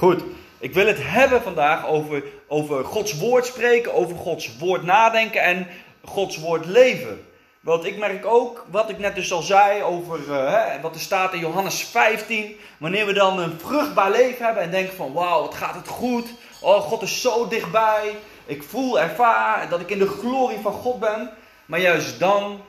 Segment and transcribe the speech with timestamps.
[0.00, 0.22] Goed,
[0.58, 5.66] ik wil het hebben vandaag over, over Gods woord spreken, over Gods woord nadenken en
[6.04, 7.26] Gods woord leven.
[7.60, 11.32] Want ik merk ook, wat ik net dus al zei over hè, wat er staat
[11.32, 12.56] in Johannes 15.
[12.78, 16.28] Wanneer we dan een vruchtbaar leven hebben en denken van wauw, wat gaat het goed.
[16.60, 18.16] Oh, God is zo dichtbij.
[18.46, 21.30] Ik voel, ervaar dat ik in de glorie van God ben.
[21.66, 22.60] Maar juist dan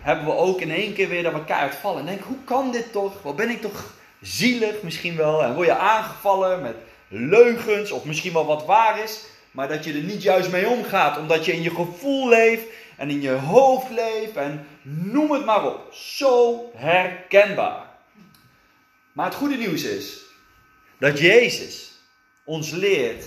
[0.00, 2.00] hebben we ook in één keer weer dat we keihard vallen.
[2.00, 3.12] En denk, hoe kan dit toch?
[3.22, 3.94] Wat ben ik toch
[4.26, 5.42] zielig misschien wel.
[5.42, 6.76] En word je aangevallen met
[7.08, 9.24] leugens of misschien wel wat waar is.
[9.50, 11.18] Maar dat je er niet juist mee omgaat.
[11.18, 12.66] Omdat je in je gevoel leeft
[12.96, 14.36] en in je hoofd leeft.
[14.36, 15.94] En noem het maar op.
[15.94, 17.84] Zo herkenbaar.
[19.12, 20.20] Maar het goede nieuws is
[20.98, 21.92] dat Jezus
[22.44, 23.24] ons leert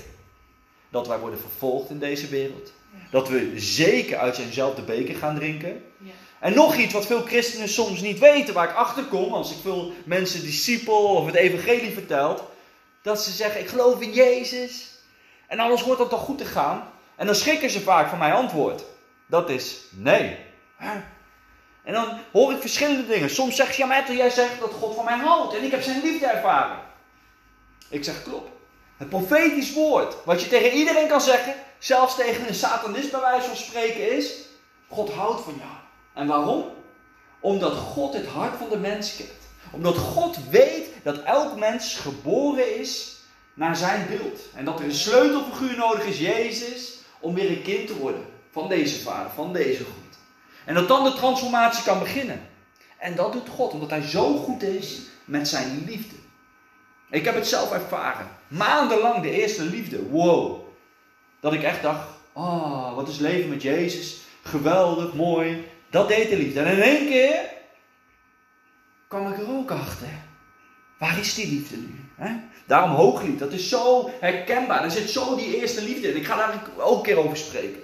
[0.90, 2.74] dat wij worden vervolgd in deze wereld.
[3.12, 5.84] Dat we zeker uit zijnzelfde beker gaan drinken.
[6.40, 9.58] En nog iets wat veel christenen soms niet weten, waar ik achter kom als ik
[9.62, 12.44] veel mensen discipel of het evangelie vertelt.
[13.02, 14.88] Dat ze zeggen, ik geloof in Jezus.
[15.48, 16.92] En alles hoort dan toch goed te gaan.
[17.16, 18.84] En dan schrikken ze vaak van mijn antwoord.
[19.26, 20.38] Dat is nee.
[21.84, 23.30] En dan hoor ik verschillende dingen.
[23.30, 25.56] Soms zeg je, ja maar jij zegt dat God van mij houdt.
[25.56, 26.80] En ik heb zijn liefde ervaren.
[27.90, 28.50] Ik zeg, klopt.
[28.98, 33.48] Het profetisch woord, wat je tegen iedereen kan zeggen, zelfs tegen een satanist bij wijze
[33.48, 34.34] van spreken is,
[34.88, 35.79] God houdt van jou.
[36.20, 36.66] En waarom?
[37.40, 39.30] Omdat God het hart van de mens kent.
[39.72, 43.18] Omdat God weet dat elk mens geboren is
[43.54, 44.40] naar zijn beeld.
[44.56, 48.68] En dat er een sleutelfiguur nodig is, Jezus, om weer een kind te worden van
[48.68, 50.20] deze vader, van deze God.
[50.66, 52.48] En dat dan de transformatie kan beginnen.
[52.98, 56.16] En dat doet God, omdat hij zo goed is met zijn liefde.
[57.10, 58.28] Ik heb het zelf ervaren.
[58.48, 60.10] Maandenlang de eerste liefde.
[60.10, 60.60] Wow.
[61.40, 64.18] Dat ik echt dacht, oh, wat is leven met Jezus.
[64.44, 65.68] Geweldig, mooi.
[65.90, 66.60] Dat deed de liefde.
[66.60, 67.40] En in één keer
[69.08, 70.08] kwam ik er ook achter.
[70.98, 72.10] Waar is die liefde nu?
[72.16, 72.36] He?
[72.66, 74.84] Daarom hooglied, dat is zo herkenbaar.
[74.84, 76.16] Er zit zo die eerste liefde in.
[76.16, 77.82] Ik ga daar ook een keer over spreken.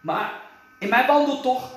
[0.00, 0.40] Maar
[0.78, 1.72] in mijn wandeltocht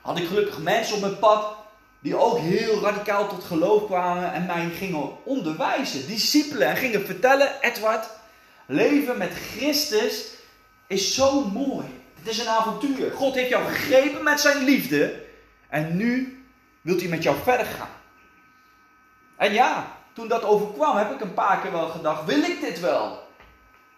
[0.00, 1.56] had ik gelukkig mensen op mijn pad
[2.00, 7.52] die ook heel radicaal tot geloof kwamen en mij gingen onderwijzen, discipelen en gingen vertellen,
[7.60, 8.08] Edward,
[8.66, 10.26] leven met Christus
[10.86, 11.99] is zo mooi.
[12.20, 13.12] Het is een avontuur.
[13.12, 15.24] God heeft jou gegrepen met zijn liefde.
[15.68, 16.44] En nu
[16.80, 17.98] wilt hij met jou verder gaan.
[19.36, 22.80] En ja, toen dat overkwam, heb ik een paar keer wel gedacht: wil ik dit
[22.80, 23.28] wel?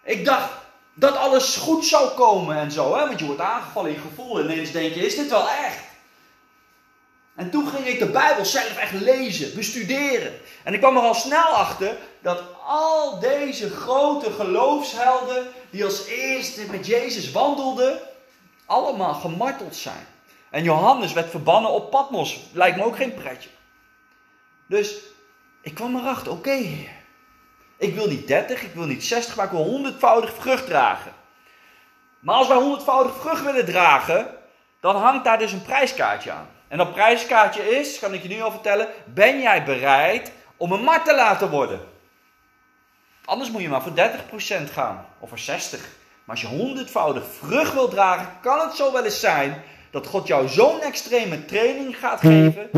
[0.03, 0.49] Ik dacht
[0.93, 3.05] dat alles goed zou komen en zo, hè?
[3.07, 4.39] want je wordt aangevallen in je gevoel.
[4.39, 5.83] En ineens denk je: is dit wel echt?
[7.35, 10.33] En toen ging ik de Bijbel zelf echt lezen, bestuderen.
[10.63, 16.61] En ik kwam er al snel achter dat al deze grote geloofshelden, die als eerste
[16.71, 17.99] met Jezus wandelden,
[18.65, 20.05] allemaal gemarteld zijn.
[20.49, 22.39] En Johannes werd verbannen op Patmos.
[22.51, 23.49] Lijkt me ook geen pretje.
[24.67, 24.95] Dus
[25.61, 26.59] ik kwam erachter, oké
[27.77, 31.11] Ik wil niet 30, ik wil niet 60, maar ik wil honderdvoudig vrucht dragen.
[32.19, 34.37] Maar als wij honderdvoudig vrucht willen dragen,
[34.79, 36.47] dan hangt daar dus een prijskaartje aan.
[36.67, 40.83] En dat prijskaartje is, kan ik je nu al vertellen, ben jij bereid om een
[40.83, 41.87] martelaar te worden?
[43.25, 43.95] Anders moet je maar voor
[44.67, 46.02] 30% gaan, of voor 60%.
[46.23, 50.27] Maar als je honderdvoudig vrucht wil dragen, kan het zo wel eens zijn dat God
[50.27, 52.69] jou zo'n extreme training gaat geven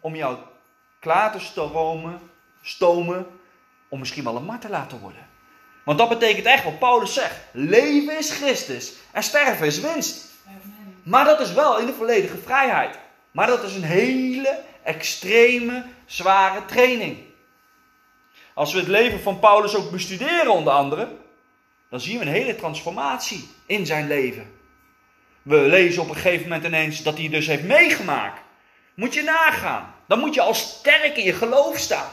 [0.00, 0.36] om jou
[0.98, 2.20] klaar te stromen,
[2.62, 3.26] stomen,
[3.88, 5.28] om misschien wel een martelaar te worden.
[5.84, 10.28] Want dat betekent echt wat Paulus zegt: leven is Christus en sterven is winst.
[11.02, 12.98] Maar dat is wel in de volledige vrijheid.
[13.30, 17.18] Maar dat is een hele extreme, zware training.
[18.54, 21.08] Als we het leven van Paulus ook bestuderen, onder andere,
[21.90, 24.58] dan zien we een hele transformatie in zijn leven.
[25.42, 28.40] We lezen op een gegeven moment ineens dat hij dus heeft meegemaakt.
[28.94, 29.94] Moet je nagaan.
[30.06, 32.10] Dan moet je al sterk in je geloof staan.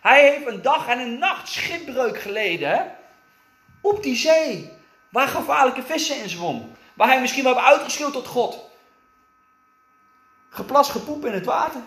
[0.00, 2.96] Hij heeft een dag en een nacht schipbreuk geleden.
[3.80, 4.72] Op die zee.
[5.08, 6.76] Waar gevaarlijke vissen in zwom.
[6.94, 8.70] Waar hij misschien wel heeft uitgeschilderd tot God.
[10.48, 11.80] Geplas, gepoep in het water.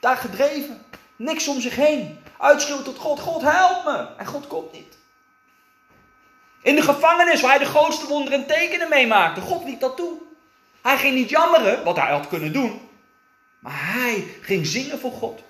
[0.00, 0.86] Daar gedreven.
[1.16, 2.18] Niks om zich heen.
[2.38, 3.20] Uitschilderd tot God.
[3.20, 4.08] God help me.
[4.16, 4.95] En God komt niet.
[6.66, 9.40] In de gevangenis waar hij de grootste wonderen en tekenen meemaakte.
[9.40, 10.18] God liet dat toe.
[10.82, 12.88] Hij ging niet jammeren, wat hij had kunnen doen.
[13.58, 15.42] Maar hij ging zingen voor God.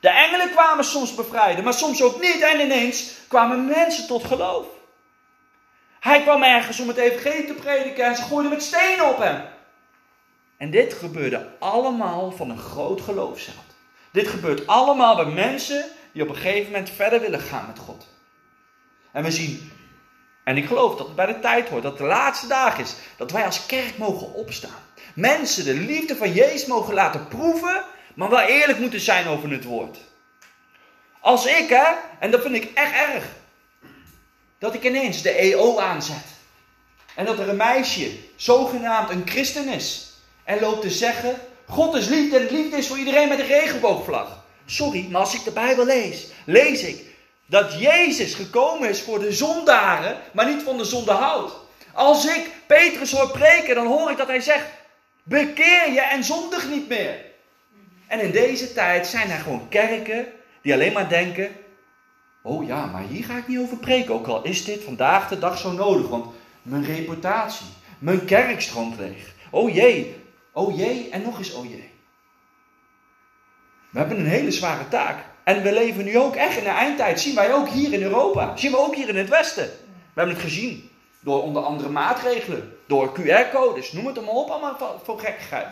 [0.00, 2.40] De engelen kwamen soms bevrijden, maar soms ook niet.
[2.40, 4.66] En ineens kwamen mensen tot geloof.
[6.00, 9.44] Hij kwam ergens om het evangelie te prediken en ze gooiden met stenen op hem.
[10.56, 13.76] En dit gebeurde allemaal van een groot geloofsheld.
[14.10, 18.06] Dit gebeurt allemaal bij mensen die op een gegeven moment verder willen gaan met God.
[19.12, 19.72] En we zien
[20.44, 23.30] en ik geloof dat het bij de tijd hoort, dat de laatste dag is, dat
[23.30, 24.82] wij als kerk mogen opstaan.
[25.14, 29.64] Mensen de liefde van Jezus mogen laten proeven, maar wel eerlijk moeten zijn over het
[29.64, 29.98] woord.
[31.20, 33.24] Als ik, hè, en dat vind ik echt erg,
[34.58, 36.24] dat ik ineens de EO aanzet.
[37.14, 40.12] En dat er een meisje, zogenaamd een christen is,
[40.44, 44.44] en loopt te zeggen: God is liefde en liefde is voor iedereen met een regenboogvlag.
[44.66, 47.13] Sorry, maar als ik de Bijbel lees, lees ik
[47.46, 51.52] dat Jezus gekomen is voor de zondaren, maar niet van de zondehout.
[51.92, 54.66] Als ik Petrus hoor preken, dan hoor ik dat hij zegt:
[55.22, 57.24] bekeer je en zondig niet meer.
[58.06, 60.26] En in deze tijd zijn er gewoon kerken
[60.62, 61.56] die alleen maar denken:
[62.42, 64.14] oh ja, maar hier ga ik niet over preken.
[64.14, 67.66] Ook al is dit vandaag de dag zo nodig, want mijn reputatie,
[67.98, 69.32] mijn kerk stroomt leeg.
[69.50, 70.16] Oh jee,
[70.52, 71.92] oh jee en nog eens oh jee.
[73.90, 75.24] We hebben een hele zware taak.
[75.44, 77.20] En we leven nu ook echt in de eindtijd.
[77.20, 78.56] Zien wij ook hier in Europa.
[78.56, 79.64] Zien we ook hier in het Westen.
[79.64, 80.90] We hebben het gezien.
[81.20, 82.76] Door onder andere maatregelen.
[82.86, 83.92] Door QR-codes.
[83.92, 84.50] Noem het allemaal op.
[84.50, 85.66] Allemaal voor gekkigheid.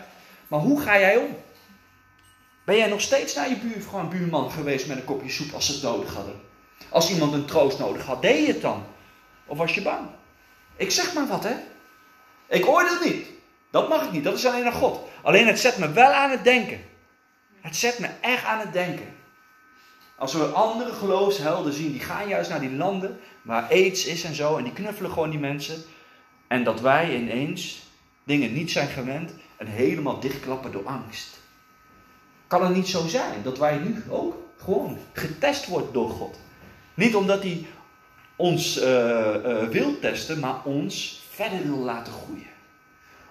[0.47, 1.35] Maar hoe ga jij om?
[2.65, 5.71] Ben jij nog steeds naar je buurvrouw buurman geweest met een kopje soep als ze
[5.71, 6.41] het nodig hadden?
[6.89, 8.83] Als iemand een troost nodig had, deed je het dan?
[9.45, 10.07] Of was je bang?
[10.75, 11.53] Ik zeg maar wat, hè?
[12.47, 13.27] Ik oordeel niet.
[13.71, 14.23] Dat mag ik niet.
[14.23, 14.99] Dat is alleen naar God.
[15.21, 16.81] Alleen het zet me wel aan het denken.
[17.61, 19.15] Het zet me echt aan het denken.
[20.17, 24.35] Als we andere geloofshelden zien, die gaan juist naar die landen waar aids is en
[24.35, 25.83] zo, en die knuffelen gewoon die mensen.
[26.47, 27.81] En dat wij ineens
[28.23, 31.39] dingen niet zijn gewend en helemaal dichtklappen door angst.
[32.47, 36.39] Kan het niet zo zijn dat wij nu ook gewoon getest worden door God?
[36.93, 37.65] Niet omdat hij
[38.35, 42.52] ons uh, uh, wil testen, maar ons verder wil laten groeien.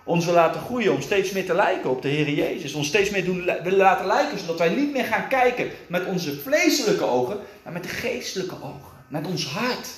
[0.04, 2.74] Wil laten groeien om steeds meer te lijken op de Heer Jezus.
[2.74, 6.40] Ons steeds meer doen, willen laten lijken, zodat wij niet meer gaan kijken met onze
[6.40, 8.92] vleeselijke ogen, maar met de geestelijke ogen.
[9.08, 9.88] Met ons hart.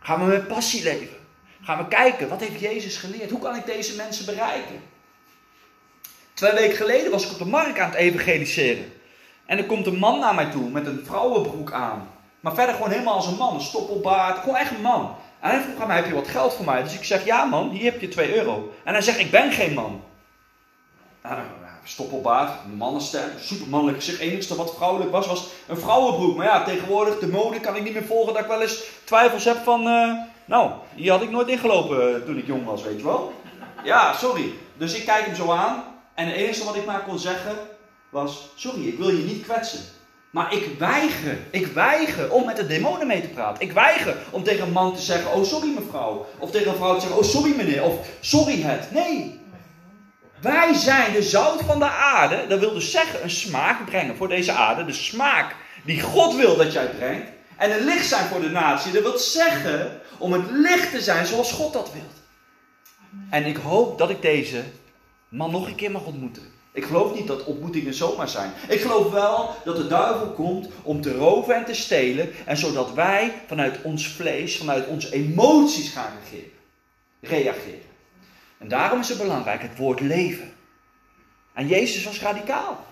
[0.00, 1.16] Gaan we met passie leven.
[1.62, 3.30] Gaan we kijken, wat heeft Jezus geleerd?
[3.30, 4.82] Hoe kan ik deze mensen bereiken?
[6.34, 8.92] Twee weken geleden was ik op de markt aan het evangeliseren.
[9.46, 12.08] En er komt een man naar mij toe met een vrouwenbroek aan.
[12.40, 13.60] Maar verder gewoon helemaal als een man.
[13.60, 14.38] Stoppelbaard.
[14.38, 15.16] Gewoon echt een man.
[15.40, 16.82] En hij vroeg aan mij, heb je wat geld voor mij?
[16.82, 18.72] Dus ik zeg, ja man, hier heb je 2 euro.
[18.84, 20.02] En hij zegt, ik ben geen man.
[21.22, 21.38] Nou,
[21.84, 24.18] stoppelbaard, mannenstem, supermannelijk gezicht.
[24.20, 26.36] Het enige wat vrouwelijk was, was een vrouwenbroek.
[26.36, 28.32] Maar ja, tegenwoordig, de mode kan ik niet meer volgen.
[28.32, 30.12] Dat ik wel eens twijfels heb van, uh,
[30.44, 33.32] nou, hier had ik nooit ingelopen uh, toen ik jong was, weet je wel.
[33.84, 34.52] Ja, sorry.
[34.76, 35.84] Dus ik kijk hem zo aan.
[36.14, 37.56] En het enige wat ik maar kon zeggen
[38.10, 39.80] was: Sorry, ik wil je niet kwetsen.
[40.36, 43.62] Maar ik weiger, ik weiger om met de demonen mee te praten.
[43.62, 46.26] Ik weiger om tegen een man te zeggen: Oh, sorry mevrouw.
[46.38, 47.82] Of tegen een vrouw te zeggen: Oh, sorry meneer.
[47.82, 48.90] Of sorry het.
[48.90, 49.40] Nee.
[50.40, 52.46] Wij zijn de zout van de aarde.
[52.48, 54.84] Dat wil dus zeggen een smaak brengen voor deze aarde.
[54.84, 55.54] De smaak
[55.84, 57.28] die God wil dat jij brengt.
[57.56, 58.92] En een licht zijn voor de natie.
[58.92, 62.10] Dat wil zeggen om het licht te zijn zoals God dat wil.
[63.30, 64.62] En ik hoop dat ik deze
[65.28, 66.55] man nog een keer mag ontmoeten.
[66.76, 68.52] Ik geloof niet dat ontmoetingen zomaar zijn.
[68.68, 72.32] Ik geloof wel dat de duivel komt om te roven en te stelen.
[72.44, 76.12] En zodat wij vanuit ons vlees, vanuit onze emoties gaan
[77.20, 77.88] reageren.
[78.58, 80.52] En daarom is het belangrijk het woord leven.
[81.54, 82.84] En Jezus was radicaal.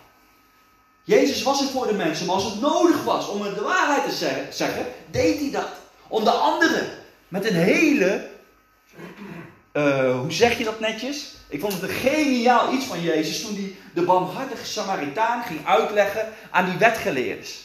[1.02, 4.46] Jezus was er voor de mensen, maar als het nodig was om de waarheid te
[4.50, 5.70] zeggen, deed hij dat.
[6.08, 6.86] Om de anderen
[7.28, 8.30] met een hele,
[9.76, 11.34] uh, hoe zeg je dat netjes?
[11.48, 16.32] Ik vond het een geniaal iets van Jezus toen hij de barmhartige Samaritaan ging uitleggen
[16.50, 17.62] aan die wetgeleerders.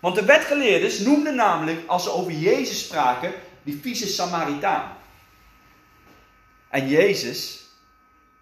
[0.00, 3.32] Want de wetgeleerders noemden namelijk, als ze over Jezus spraken,
[3.62, 4.96] die vieze Samaritaan.
[6.68, 7.64] En Jezus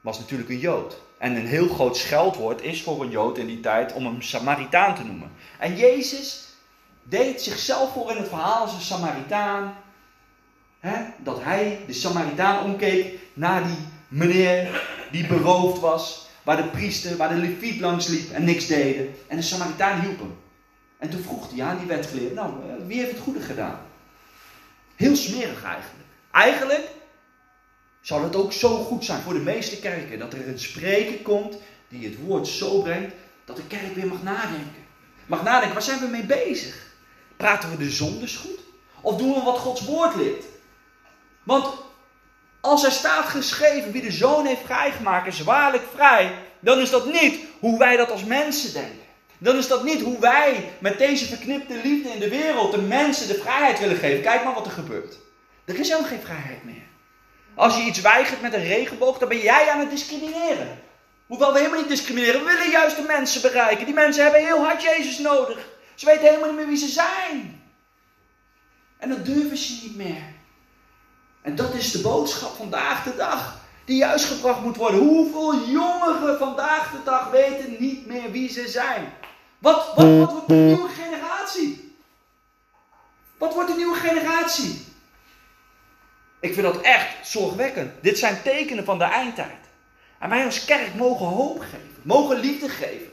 [0.01, 0.97] was natuurlijk een Jood.
[1.19, 4.95] En een heel groot scheldwoord is voor een Jood in die tijd om hem Samaritaan
[4.95, 5.33] te noemen.
[5.59, 6.49] En Jezus
[7.03, 9.77] deed zichzelf voor in het verhaal als een Samaritaan.
[10.83, 13.77] Hè, dat hij, de Samaritaan, omkeek naar die
[14.09, 19.15] meneer die beroofd was, waar de priester, waar de leviet langs liep en niks deden.
[19.27, 20.37] En de Samaritaan hielp hem.
[20.99, 23.81] En toen vroeg hij aan die wetgeleerde, nou, eh, wie heeft het goede gedaan?
[24.97, 26.05] Heel smerig eigenlijk.
[26.31, 26.89] Eigenlijk
[28.01, 31.57] zal het ook zo goed zijn voor de meeste kerken dat er een spreker komt
[31.89, 34.83] die het woord zo brengt dat de kerk weer mag nadenken.
[35.27, 36.87] Mag nadenken, waar zijn we mee bezig?
[37.37, 38.59] Praten we de zondes goed?
[39.01, 40.45] Of doen we wat Gods woord leert?
[41.43, 41.67] Want
[42.61, 47.13] als er staat geschreven, wie de zoon heeft vrijgemaakt is waarlijk vrij, dan is dat
[47.13, 49.01] niet hoe wij dat als mensen denken.
[49.39, 53.29] Dan is dat niet hoe wij met deze verknipte liefde in de wereld de mensen
[53.29, 54.23] de vrijheid willen geven.
[54.23, 55.17] Kijk maar wat er gebeurt.
[55.65, 56.87] Er is helemaal geen vrijheid meer.
[57.55, 60.81] Als je iets weigert met een regenboog, dan ben jij aan het discrimineren.
[61.27, 63.85] Hoewel we helemaal niet discrimineren, we willen juist de mensen bereiken.
[63.85, 65.59] Die mensen hebben heel hard Jezus nodig.
[65.95, 67.63] Ze weten helemaal niet meer wie ze zijn.
[68.99, 70.32] En dat durven ze niet meer.
[71.43, 73.61] En dat is de boodschap vandaag de dag.
[73.85, 75.01] Die juist gebracht moet worden.
[75.01, 79.13] Hoeveel jongeren vandaag de dag weten niet meer wie ze zijn?
[79.59, 81.95] Wat, wat, wat wordt de nieuwe generatie?
[83.39, 84.85] Wat wordt de nieuwe generatie?
[86.41, 87.93] Ik vind dat echt zorgwekkend.
[88.01, 89.61] Dit zijn tekenen van de eindtijd.
[90.19, 93.11] En wij als kerk mogen hoop geven, mogen liefde geven.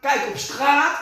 [0.00, 1.00] Kijk, op straat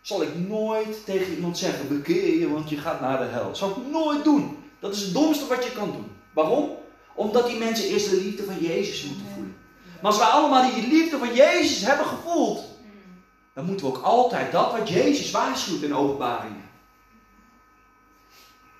[0.00, 3.44] zal ik nooit tegen iemand zeggen: bekeer je, want je gaat naar de hel.
[3.44, 4.65] Dat zal ik nooit doen.
[4.80, 6.16] Dat is het domste wat je kan doen.
[6.32, 6.70] Waarom?
[7.14, 9.56] Omdat die mensen eerst de liefde van Jezus moeten voelen.
[10.02, 12.64] Maar als we allemaal die liefde van Jezus hebben gevoeld,
[13.54, 16.64] dan moeten we ook altijd dat wat Jezus waarschuwt in openbaringen.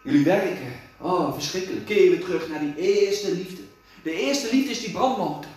[0.02, 3.62] Jullie werken, oh verschrikkelijk, keer weer terug naar die eerste liefde.
[4.02, 5.50] De eerste liefde is die brandmotor.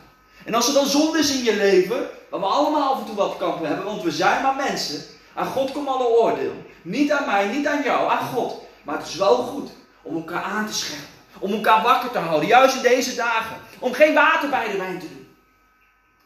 [0.45, 3.15] En als er dan zonde is in je leven, waar we allemaal af en toe
[3.15, 5.03] wat kampen hebben, want we zijn maar mensen.
[5.33, 6.53] Aan God komt alle oordeel.
[6.81, 8.61] Niet aan mij, niet aan jou, aan God.
[8.83, 9.69] Maar het is wel goed
[10.01, 11.07] om elkaar aan te scherpen.
[11.39, 13.57] Om elkaar wakker te houden, juist in deze dagen.
[13.79, 15.35] Om geen water bij de wijn te doen.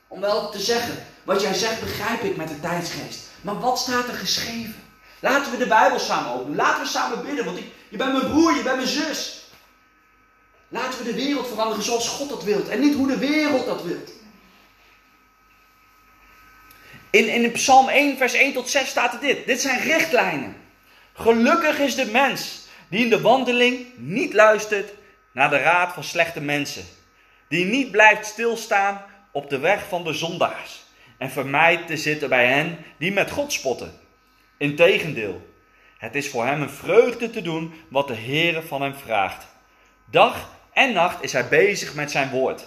[0.08, 3.30] Om wel te zeggen, wat jij zegt begrijp ik met de tijdsgeest.
[3.42, 4.84] Maar wat staat er geschreven?
[5.20, 6.56] Laten we de Bijbel samen openen.
[6.56, 9.44] Laten we samen bidden, want je bent mijn broer, je bent mijn zus.
[10.68, 12.70] Laten we de wereld veranderen zoals God dat wilt.
[12.70, 14.12] En niet hoe de wereld dat wilt.
[17.10, 19.46] In, in Psalm 1, vers 1 tot 6 staat er dit.
[19.46, 20.56] Dit zijn richtlijnen.
[21.14, 22.63] Gelukkig is de mens
[22.94, 24.94] die in de wandeling niet luistert
[25.32, 26.84] naar de raad van slechte mensen.
[27.48, 30.84] Die niet blijft stilstaan op de weg van de zondaars.
[31.18, 34.00] En vermijdt te zitten bij hen die met God spotten.
[34.58, 35.42] Integendeel,
[35.98, 39.48] het is voor hem een vreugde te doen wat de Heere van hem vraagt.
[40.12, 42.66] Dag en nacht is hij bezig met zijn woord.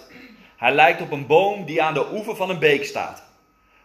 [0.57, 3.23] Hij lijkt op een boom die aan de oever van een beek staat.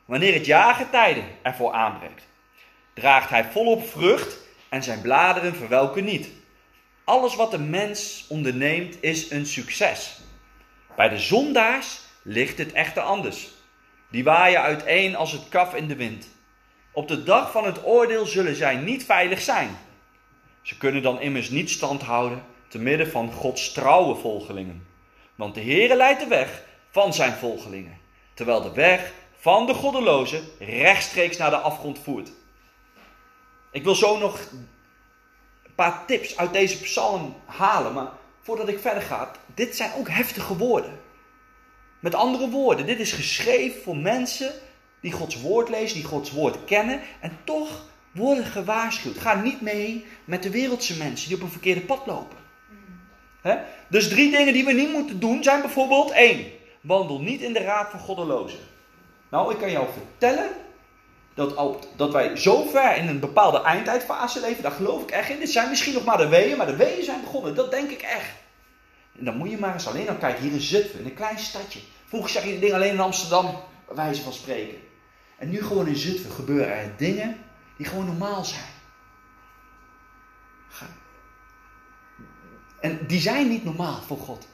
[0.04, 2.26] Wanneer het jaargetijde ervoor aanbreekt,
[2.94, 4.40] draagt hij volop vrucht
[4.72, 6.28] en zijn bladeren verwelken niet.
[7.04, 10.20] Alles wat de mens onderneemt is een succes.
[10.96, 13.48] Bij de zondaars ligt het echter anders.
[14.10, 16.28] Die waaien uiteen als het kaf in de wind.
[16.92, 19.78] Op de dag van het oordeel zullen zij niet veilig zijn.
[20.62, 24.86] Ze kunnen dan immers niet stand houden te midden van Gods trouwe volgelingen.
[25.34, 27.98] Want de Heere leidt de weg van zijn volgelingen,
[28.34, 32.30] terwijl de weg van de goddeloze rechtstreeks naar de afgrond voert.
[33.72, 34.40] Ik wil zo nog
[35.62, 38.10] een paar tips uit deze psalm halen, maar
[38.42, 41.00] voordat ik verder ga, dit zijn ook heftige woorden.
[42.00, 44.52] Met andere woorden, dit is geschreven voor mensen
[45.00, 49.18] die Gods woord lezen, die Gods woord kennen en toch worden gewaarschuwd.
[49.18, 52.38] Ga niet mee met de wereldse mensen die op een verkeerde pad lopen.
[53.88, 56.46] Dus drie dingen die we niet moeten doen zijn bijvoorbeeld één.
[56.80, 58.58] Wandel niet in de raad van goddelozen.
[59.28, 60.50] Nou, ik kan jou vertellen
[61.34, 65.38] dat, dat wij zo ver in een bepaalde eindtijdfase leven, daar geloof ik echt in.
[65.38, 67.54] Dit zijn misschien nog maar de weeën, maar de weeën zijn begonnen.
[67.54, 68.30] Dat denk ik echt.
[69.18, 71.80] En dan moet je maar eens alleen al kijken, hier in Zutphen, een klein stadje.
[72.04, 74.78] Vroeger zeg je dingen alleen in Amsterdam, wijze van spreken.
[75.38, 77.44] En nu gewoon in Zutphen gebeuren er dingen
[77.76, 78.70] die gewoon normaal zijn.
[82.80, 84.48] En die zijn niet normaal voor God.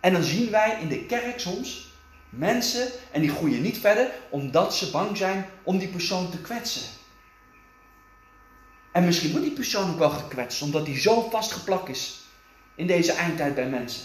[0.00, 1.91] En dan zien wij in de kerk soms
[2.32, 6.82] mensen, en die groeien niet verder, omdat ze bang zijn om die persoon te kwetsen.
[8.92, 12.20] En misschien wordt die persoon ook wel gekwetst, omdat die zo vastgeplakt is
[12.74, 14.02] in deze eindtijd bij mensen.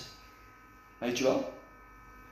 [0.98, 1.54] Weet je wel?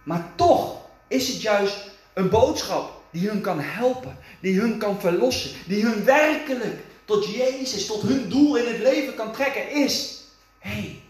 [0.03, 5.51] Maar toch is het juist een boodschap die hun kan helpen, die hun kan verlossen,
[5.65, 10.23] die hun werkelijk tot Jezus, tot hun doel in het leven kan trekken, is
[10.59, 11.01] hey,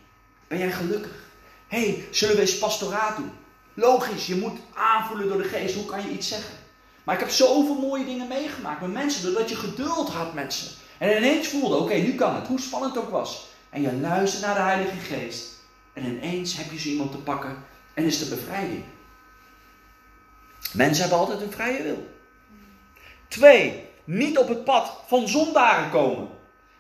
[0.48, 1.24] ben jij gelukkig?
[1.68, 3.32] hey, zullen we eens pastoraat doen?
[3.76, 5.76] Logisch, je moet aanvoelen door de geest.
[5.76, 6.54] Hoe kan je iets zeggen?
[7.04, 9.24] Maar ik heb zoveel mooie dingen meegemaakt met mensen.
[9.24, 10.70] Doordat je geduld had met ze.
[10.98, 12.48] En ineens voelde, oké, nu kan het.
[12.48, 13.48] Hoe spannend het ook was.
[13.70, 15.54] En je luistert naar de Heilige Geest.
[15.94, 17.64] En ineens heb je zo iemand te pakken.
[17.94, 18.84] En is de bevrijding.
[20.74, 22.08] Mensen hebben altijd een vrije wil.
[23.28, 26.28] Twee, niet op het pad van zondaren komen.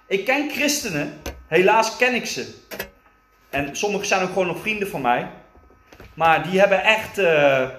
[0.08, 2.54] Ik ken christenen Helaas ken ik ze.
[3.50, 5.30] En sommigen zijn ook gewoon nog vrienden van mij.
[6.16, 7.70] Maar die hebben echt, uh,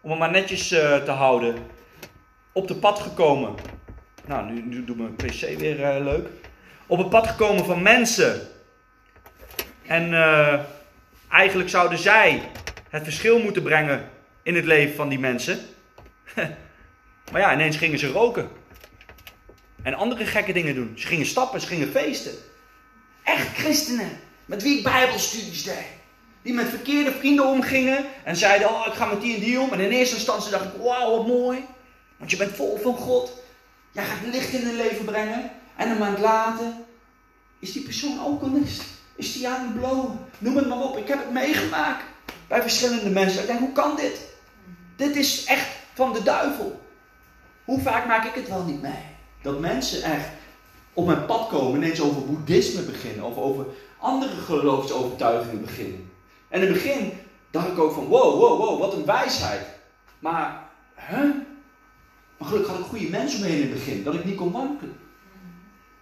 [0.00, 1.56] om het maar netjes uh, te houden,
[2.52, 3.54] op het pad gekomen.
[4.26, 6.28] Nou, nu, nu doet mijn pc weer uh, leuk.
[6.86, 8.40] Op het pad gekomen van mensen.
[9.86, 10.14] En
[11.28, 12.42] eigenlijk zouden zij
[12.88, 14.10] het verschil moeten brengen
[14.42, 15.58] in het leven van die mensen.
[17.32, 18.48] maar ja, ineens gingen ze roken.
[19.82, 20.92] En andere gekke dingen doen.
[20.96, 22.32] Ze gingen stappen, ze gingen feesten.
[23.22, 24.10] Echt christenen.
[24.44, 26.01] Met wie ik bijbelstudies deed.
[26.42, 28.04] Die met verkeerde vrienden omgingen.
[28.24, 29.72] En zeiden, oh ik ga met die en die om.
[29.72, 31.64] En in eerste instantie dacht ik, wauw wat mooi.
[32.16, 33.32] Want je bent vol van God.
[33.92, 35.50] Jij gaat licht in hun leven brengen.
[35.76, 36.66] En een maand later
[37.58, 38.82] is die persoon alcoholist.
[39.16, 40.18] Is die aan het blowen.
[40.38, 40.96] Noem het maar op.
[40.96, 42.04] Ik heb het meegemaakt.
[42.48, 43.40] Bij verschillende mensen.
[43.40, 44.20] Ik denk, hoe kan dit?
[44.96, 46.80] Dit is echt van de duivel.
[47.64, 49.04] Hoe vaak maak ik het wel niet mee?
[49.42, 50.28] Dat mensen echt
[50.92, 53.24] op mijn pad komen ineens over boeddhisme beginnen.
[53.24, 53.66] Of over
[53.98, 56.11] andere geloofsovertuigingen beginnen.
[56.52, 57.12] En in het begin
[57.50, 59.66] dacht ik ook van wow, wow, wow, wat een wijsheid.
[60.18, 61.24] Maar, hè?
[62.36, 64.96] Maar gelukkig had ik goede mensen omheen in het begin, dat ik niet kon wankelen.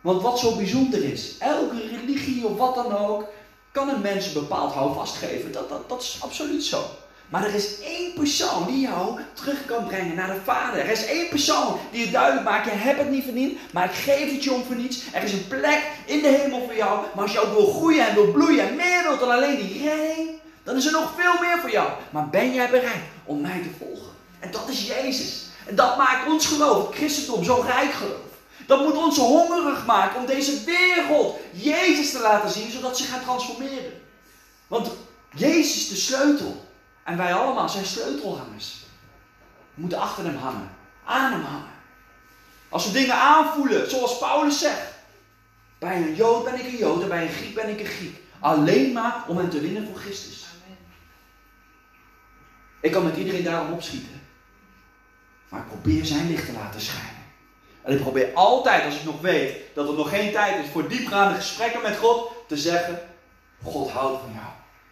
[0.00, 3.28] Want wat zo bijzonder is, elke religie of wat dan ook,
[3.73, 5.52] kan een mens een bepaald houvast geven.
[5.52, 6.85] Dat, dat, dat is absoluut zo.
[7.28, 10.80] Maar er is één persoon die jou terug kan brengen naar de Vader.
[10.80, 13.95] Er is één persoon die je duidelijk maakt: je hebt het niet verdiend, maar ik
[13.95, 15.02] geef het je om voor niets.
[15.12, 17.07] Er is een plek in de hemel voor jou.
[17.14, 19.83] Maar als je ook wil groeien en wil bloeien en meer wilt dan alleen die
[19.83, 21.90] redding, dan is er nog veel meer voor jou.
[22.11, 24.12] Maar ben jij bereid om mij te volgen?
[24.38, 25.47] En dat is Jezus.
[25.67, 28.29] En dat maakt ons geloof, christendom, zo rijk geloof.
[28.67, 33.23] Dat moet ons hongerig maken om deze wereld Jezus te laten zien, zodat ze gaat
[33.23, 33.93] transformeren.
[34.67, 34.90] Want
[35.35, 36.69] Jezus is de sleutel.
[37.05, 38.75] En wij allemaal zijn sleutelhangers.
[39.75, 40.71] We moeten achter hem hangen.
[41.05, 41.73] Aan hem hangen.
[42.69, 44.93] Als we dingen aanvoelen, zoals Paulus zegt.
[45.79, 48.17] Bij een Jood ben ik een Jood en bij een Griek ben ik een Griek.
[48.40, 50.45] Alleen maar om hem te winnen voor Christus.
[52.81, 54.21] Ik kan met iedereen daarom opschieten.
[55.49, 57.21] Maar ik probeer zijn licht te laten schijnen.
[57.83, 60.89] En ik probeer altijd, als ik nog weet dat er nog geen tijd is voor
[60.89, 63.01] diepgaande gesprekken met God, te zeggen:
[63.63, 64.47] God houdt van jou.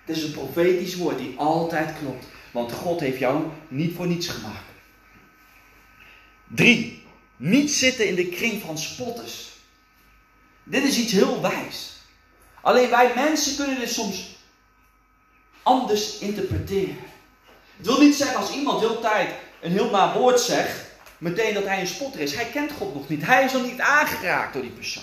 [0.04, 2.26] Het is een profetisch woord die altijd klopt.
[2.50, 4.66] Want God heeft jou niet voor niets gemaakt.
[6.46, 7.06] 3.
[7.36, 9.48] Niet zitten in de kring van spotters.
[10.62, 11.92] Dit is iets heel wijs.
[12.60, 14.36] Alleen wij mensen kunnen dit soms
[15.62, 16.96] anders interpreteren.
[17.78, 19.30] Het wil niet zeggen als iemand heel tijd
[19.60, 20.86] een heel na woord zegt,
[21.18, 22.34] meteen dat hij een spotter is.
[22.34, 23.26] Hij kent God nog niet.
[23.26, 25.02] Hij is nog niet aangeraakt door die persoon.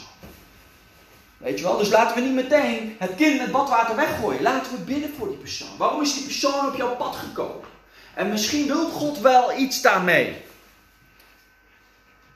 [1.38, 1.77] Weet je wel?
[1.77, 4.41] Dus laten we niet meteen het kind met badwater weggooien.
[4.41, 5.77] Laten we bidden voor die persoon.
[5.77, 7.67] Waarom is die persoon op jouw pad gekomen?
[8.13, 10.44] En misschien wil God wel iets daarmee.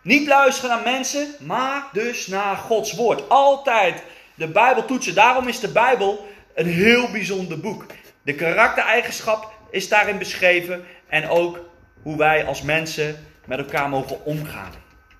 [0.02, 3.30] Niet luisteren naar mensen, maar dus naar Gods woord.
[3.30, 4.04] Altijd
[4.36, 5.16] de Bijbel toetsen.
[5.16, 7.86] Daarom is de Bijbel een heel bijzonder boek.
[8.22, 10.84] De karaktereigenschap is daarin beschreven.
[11.08, 11.70] En ook
[12.02, 14.72] hoe wij als mensen met elkaar mogen omgaan.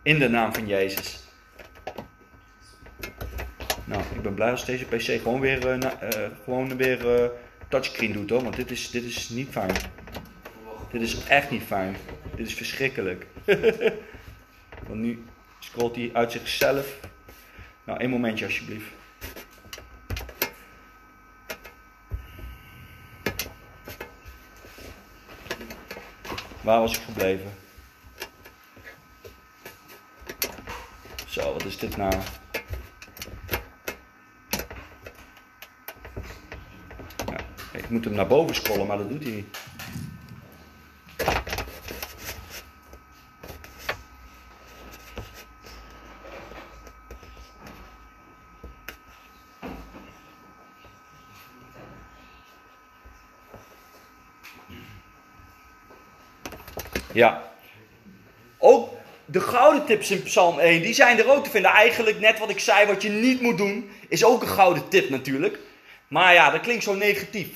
[0.04, 1.20] In de naam van Jezus.
[3.86, 5.92] Nou, ik ben blij als deze PC gewoon weer, uh,
[6.44, 7.30] gewoon weer uh,
[7.70, 8.44] touchscreen doet hoor.
[8.44, 9.76] Want dit is, dit is niet fijn.
[10.92, 11.96] Dit is echt niet fijn.
[12.36, 13.26] Dit is verschrikkelijk.
[14.88, 15.24] want nu
[15.60, 17.00] scrolt hij uit zichzelf.
[17.84, 18.92] Nou, één momentje alsjeblieft.
[26.62, 27.52] Waar was ik gebleven?
[31.28, 32.14] Zo, wat is dit nou?
[37.72, 39.58] Ik moet hem naar boven scrollen, maar dat doet hij niet.
[57.20, 57.52] Ja.
[58.58, 58.90] Ook
[59.26, 61.72] de gouden tips in Psalm 1, die zijn er ook te vinden.
[61.72, 65.10] Eigenlijk net wat ik zei, wat je niet moet doen, is ook een gouden tip
[65.10, 65.60] natuurlijk.
[66.08, 67.48] Maar ja, dat klinkt zo negatief.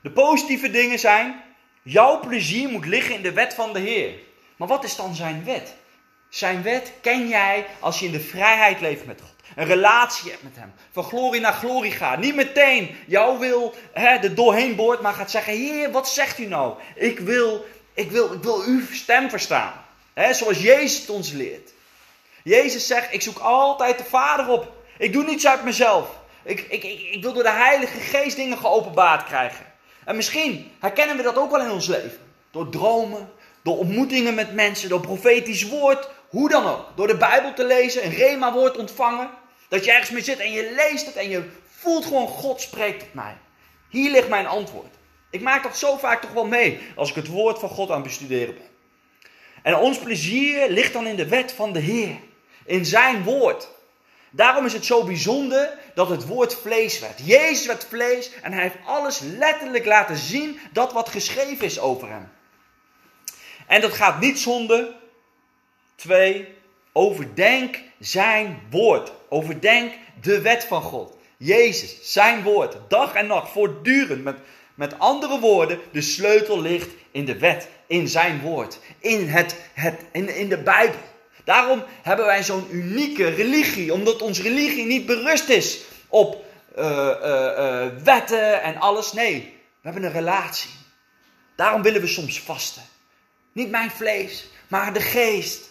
[0.00, 1.42] De positieve dingen zijn,
[1.82, 4.12] jouw plezier moet liggen in de wet van de Heer.
[4.56, 5.74] Maar wat is dan zijn wet?
[6.28, 9.34] Zijn wet ken jij als je in de vrijheid leeft met God.
[9.56, 10.72] Een relatie hebt met Hem.
[10.92, 12.18] Van glorie naar glorie gaat.
[12.18, 16.46] Niet meteen jouw wil hè, er doorheen boort, maar gaat zeggen: Heer, wat zegt u
[16.46, 16.74] nou?
[16.94, 17.66] Ik wil,
[17.98, 19.72] ik wil, ik wil uw stem verstaan.
[20.14, 21.70] Hè, zoals Jezus het ons leert.
[22.44, 24.72] Jezus zegt: Ik zoek altijd de Vader op.
[24.98, 26.08] Ik doe niets uit mezelf.
[26.42, 29.66] Ik, ik, ik, ik wil door de Heilige Geest dingen geopenbaard krijgen.
[30.04, 32.18] En misschien herkennen we dat ook wel in ons leven.
[32.50, 33.30] Door dromen,
[33.62, 36.86] door ontmoetingen met mensen, door profetisch woord, hoe dan ook.
[36.94, 39.30] Door de Bijbel te lezen, een rema-woord ontvangen.
[39.68, 42.98] Dat je ergens mee zit en je leest het en je voelt gewoon God spreekt
[42.98, 43.36] tot mij.
[43.88, 44.94] Hier ligt mijn antwoord.
[45.30, 47.94] Ik maak dat zo vaak toch wel mee als ik het woord van God aan
[47.94, 48.68] het bestuderen ben.
[49.62, 52.16] En ons plezier ligt dan in de wet van de Heer.
[52.64, 53.68] In zijn woord.
[54.30, 57.20] Daarom is het zo bijzonder dat het woord vlees werd.
[57.24, 62.08] Jezus werd vlees en hij heeft alles letterlijk laten zien dat wat geschreven is over
[62.08, 62.30] hem.
[63.66, 64.94] En dat gaat niet zonder
[65.94, 66.54] twee,
[66.92, 69.12] overdenk zijn woord.
[69.28, 71.16] Overdenk de wet van God.
[71.36, 74.24] Jezus, zijn woord, dag en nacht, voortdurend.
[74.24, 74.38] Met,
[74.78, 80.00] met andere woorden, de sleutel ligt in de wet, in zijn woord, in, het, het,
[80.12, 81.00] in, in de Bijbel.
[81.44, 86.44] Daarom hebben wij zo'n unieke religie, omdat onze religie niet berust is op
[86.78, 89.12] uh, uh, wetten en alles.
[89.12, 89.40] Nee,
[89.80, 90.70] we hebben een relatie.
[91.56, 92.82] Daarom willen we soms vasten.
[93.52, 95.67] Niet mijn vlees, maar de geest.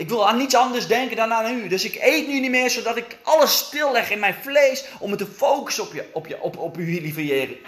[0.00, 1.68] Ik wil aan niets anders denken dan aan u.
[1.68, 5.16] Dus ik eet nu niet meer, zodat ik alles stilleg in mijn vlees om me
[5.16, 7.20] te focussen op, je, op, je, op, op u, lieve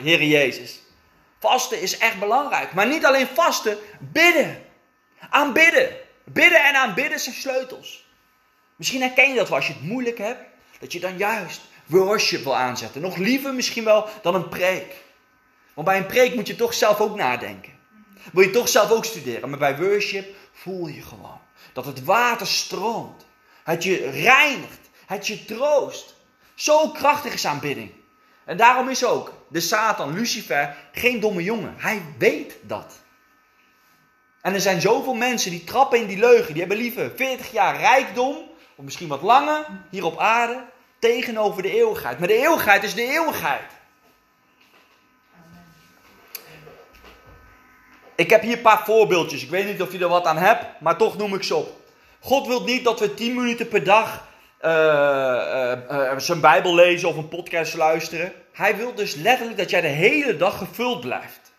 [0.02, 0.80] Heer Jezus.
[1.38, 2.72] Vasten is echt belangrijk.
[2.72, 4.62] Maar niet alleen vasten, bidden.
[5.30, 5.96] Aanbidden.
[6.24, 8.06] Bidden en aanbidden zijn sleutels.
[8.76, 10.40] Misschien herken je dat wel als je het moeilijk hebt.
[10.78, 13.00] Dat je dan juist worship wil aanzetten.
[13.00, 14.94] Nog liever misschien wel dan een preek.
[15.74, 17.72] Want bij een preek moet je toch zelf ook nadenken.
[18.32, 19.48] Wil je toch zelf ook studeren.
[19.48, 21.41] Maar bij worship voel je gewoon
[21.72, 23.26] dat het water stroomt.
[23.64, 24.80] Het je reinigt.
[25.06, 26.14] Het je troost.
[26.54, 27.90] Zo krachtig is aanbidding.
[28.44, 31.74] En daarom is ook de Satan, Lucifer, geen domme jongen.
[31.78, 33.00] Hij weet dat.
[34.40, 36.52] En er zijn zoveel mensen die trappen in die leugen.
[36.52, 38.36] Die hebben liever 40 jaar rijkdom,
[38.76, 40.64] of misschien wat langer, hier op aarde,
[40.98, 42.18] tegenover de eeuwigheid.
[42.18, 43.70] Maar de eeuwigheid is de eeuwigheid.
[48.14, 49.42] Ik heb hier een paar voorbeeldjes.
[49.42, 51.80] Ik weet niet of je er wat aan hebt, maar toch noem ik ze op.
[52.20, 54.28] God wil niet dat we 10 minuten per dag
[54.64, 58.32] uh, uh, zijn Bijbel lezen of een podcast luisteren.
[58.52, 61.52] Hij wil dus letterlijk dat jij de hele dag gevuld blijft.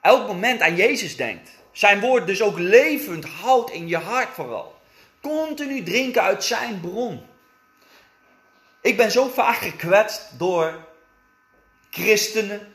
[0.00, 1.50] Elk moment aan Jezus denkt.
[1.72, 4.80] Zijn woord dus ook levend houdt in je hart vooral.
[5.20, 7.26] Continu drinken uit zijn bron.
[8.80, 10.74] Ik ben zo vaak gekwetst door
[11.90, 12.74] christenen,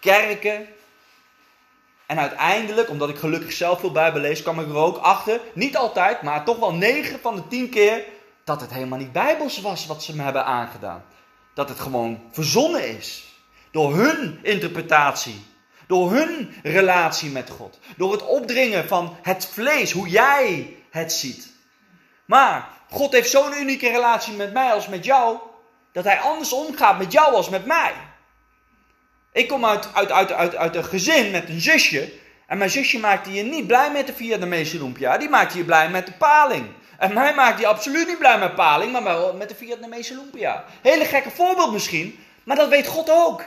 [0.00, 0.66] kerken.
[2.12, 5.76] En uiteindelijk, omdat ik gelukkig zelf veel Bijbel lees, kwam ik er ook achter, niet
[5.76, 8.04] altijd, maar toch wel 9 van de 10 keer,
[8.44, 11.04] dat het helemaal niet bijbels was wat ze me hebben aangedaan.
[11.54, 13.24] Dat het gewoon verzonnen is.
[13.70, 15.44] Door hun interpretatie.
[15.86, 17.78] Door hun relatie met God.
[17.96, 21.52] Door het opdringen van het vlees, hoe jij het ziet.
[22.24, 25.38] Maar God heeft zo'n unieke relatie met mij als met jou,
[25.92, 27.92] dat hij anders omgaat met jou als met mij.
[29.32, 32.12] Ik kom uit, uit, uit, uit, uit een gezin met een zusje.
[32.46, 35.18] En mijn zusje maakte je niet blij met de Vietnamese lumpia.
[35.18, 36.66] Die maakte je blij met de paling.
[36.98, 40.64] En mij maakte je absoluut niet blij met paling, maar wel met de Vietnamese lumpia.
[40.82, 43.44] Hele gekke voorbeeld misschien, maar dat weet God ook.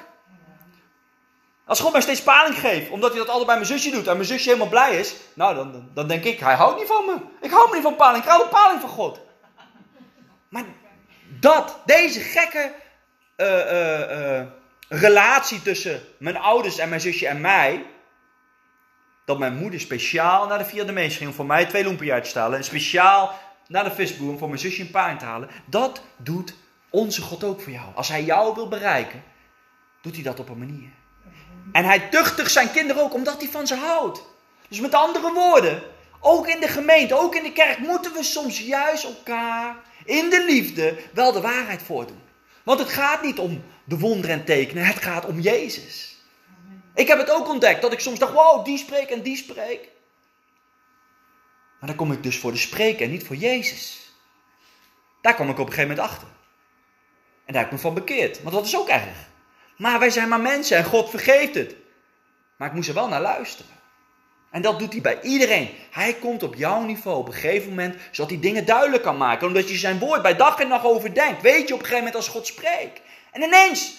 [1.66, 4.16] Als God mij steeds paling geeft, omdat hij dat altijd bij mijn zusje doet en
[4.16, 7.16] mijn zusje helemaal blij is, nou dan, dan denk ik, hij houdt niet van me.
[7.42, 9.20] Ik hou me niet van paling, ik hou van paling van God.
[10.50, 10.64] Maar
[11.40, 12.72] dat, deze gekke
[13.38, 14.42] uh, uh, uh,
[14.88, 17.86] relatie tussen mijn ouders en mijn zusje en mij,
[19.26, 22.58] dat mijn moeder speciaal naar de Vietnamese ging om voor mij twee lumpia te stellen
[22.58, 26.54] en speciaal naar de visboer om voor mijn zusje een paling te halen, dat doet
[26.90, 27.96] onze God ook voor jou.
[27.96, 29.24] Als hij jou wil bereiken,
[30.02, 30.90] doet hij dat op een manier.
[31.72, 34.24] En hij tuchtigt zijn kinderen ook omdat hij van ze houdt.
[34.68, 35.84] Dus met andere woorden,
[36.20, 40.44] ook in de gemeente, ook in de kerk, moeten we soms juist elkaar in de
[40.48, 42.22] liefde wel de waarheid voordoen.
[42.64, 46.18] Want het gaat niet om de wonderen en tekenen, het gaat om Jezus.
[46.96, 49.90] Ik heb het ook ontdekt dat ik soms dacht, wow, die spreek en die spreek.
[51.80, 54.14] Maar dan kom ik dus voor de spreker en niet voor Jezus.
[55.22, 56.28] Daar kom ik op een gegeven moment achter.
[57.46, 59.30] En daar heb ik me van bekeerd, want dat is ook erg.
[59.78, 61.76] Maar wij zijn maar mensen en God vergeeft het.
[62.56, 63.72] Maar ik moest er wel naar luisteren.
[64.52, 65.70] En dat doet hij bij iedereen.
[65.92, 69.48] Hij komt op jouw niveau op een gegeven moment, zodat hij dingen duidelijk kan maken.
[69.48, 71.42] Omdat je zijn woord bij dag en nacht overdenkt.
[71.42, 73.02] Weet je op een gegeven moment als God spreekt.
[73.36, 73.98] En ineens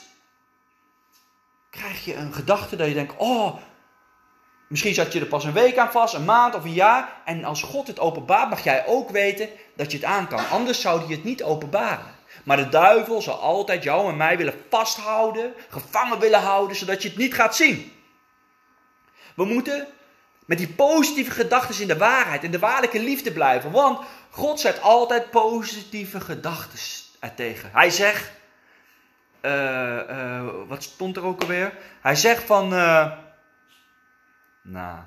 [1.71, 3.57] krijg je een gedachte dat je denkt, oh,
[4.69, 7.13] misschien zat je er pas een week aan vast, een maand of een jaar.
[7.25, 10.49] En als God het openbaart, mag jij ook weten dat je het aan kan.
[10.49, 12.15] Anders zou hij het niet openbaren.
[12.45, 17.09] Maar de duivel zal altijd jou en mij willen vasthouden, gevangen willen houden, zodat je
[17.09, 17.93] het niet gaat zien.
[19.35, 19.87] We moeten
[20.47, 23.71] met die positieve gedachten in de waarheid, in de waarlijke liefde blijven.
[23.71, 26.79] Want God zet altijd positieve gedachten
[27.21, 27.71] ertegen.
[27.73, 28.35] Hij zegt,
[29.43, 31.73] uh, uh, wat stond er ook alweer?
[32.01, 33.13] Hij zegt van, uh,
[34.63, 34.99] nou,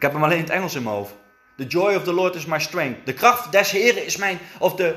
[0.00, 1.12] Ik heb hem alleen in het Engels in mijn hoofd.
[1.56, 3.06] The joy of the Lord is my strength.
[3.06, 4.38] De kracht des Heren is mijn.
[4.58, 4.94] Of de.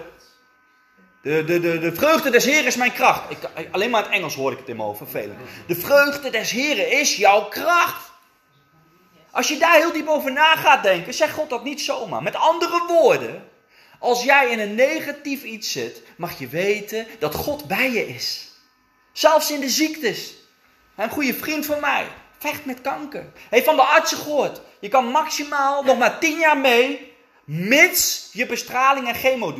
[1.21, 3.31] De, de, de, de vreugde des Heren is mijn kracht.
[3.31, 3.37] Ik,
[3.71, 4.97] alleen maar in het Engels hoor ik het in mijn hoofd.
[4.97, 5.39] Vervelend.
[5.67, 8.11] De vreugde des Heren is jouw kracht.
[9.33, 12.23] Als je daar heel diep over na gaat denken, zegt God dat niet zomaar.
[12.23, 13.49] Met andere woorden,
[13.99, 18.51] als jij in een negatief iets zit, mag je weten dat God bij je is.
[19.11, 20.33] Zelfs in de ziektes.
[20.95, 23.25] Een goede vriend van mij vecht met kanker.
[23.49, 24.61] Heeft van de artsen gehoord.
[24.79, 29.53] Je kan maximaal nog maar 10 jaar mee, mits je bestraling en chemo